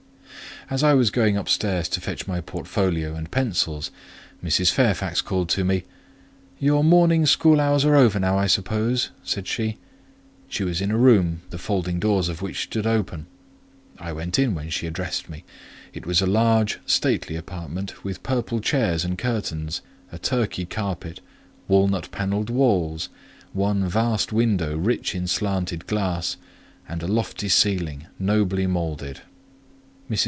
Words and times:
As 0.69 0.85
I 0.85 0.93
was 0.93 1.09
going 1.11 1.35
upstairs 1.35 1.89
to 1.89 1.99
fetch 1.99 2.27
my 2.27 2.39
portfolio 2.39 3.13
and 3.13 3.29
pencils, 3.29 3.91
Mrs. 4.41 4.71
Fairfax 4.71 5.19
called 5.19 5.49
to 5.49 5.65
me: 5.65 5.83
"Your 6.59 6.81
morning 6.81 7.25
school 7.25 7.59
hours 7.59 7.83
are 7.83 7.97
over 7.97 8.21
now, 8.21 8.37
I 8.37 8.47
suppose," 8.47 9.09
said 9.21 9.49
she. 9.49 9.79
She 10.47 10.63
was 10.63 10.79
in 10.79 10.89
a 10.89 10.97
room 10.97 11.41
the 11.49 11.57
folding 11.57 11.99
doors 11.99 12.29
of 12.29 12.41
which 12.41 12.63
stood 12.63 12.87
open: 12.87 13.25
I 13.99 14.13
went 14.13 14.39
in 14.39 14.55
when 14.55 14.69
she 14.69 14.87
addressed 14.87 15.29
me. 15.29 15.43
It 15.93 16.05
was 16.05 16.21
a 16.21 16.25
large, 16.25 16.79
stately 16.85 17.35
apartment, 17.35 18.05
with 18.05 18.23
purple 18.23 18.61
chairs 18.61 19.03
and 19.03 19.17
curtains, 19.17 19.81
a 20.09 20.17
Turkey 20.19 20.65
carpet, 20.65 21.19
walnut 21.67 22.09
panelled 22.11 22.49
walls, 22.49 23.09
one 23.51 23.89
vast 23.89 24.31
window 24.31 24.77
rich 24.77 25.15
in 25.15 25.27
stained 25.27 25.85
glass, 25.85 26.37
and 26.87 27.03
a 27.03 27.07
lofty 27.09 27.49
ceiling, 27.49 28.07
nobly 28.17 28.67
moulded. 28.67 29.17
Mrs. 29.17 29.21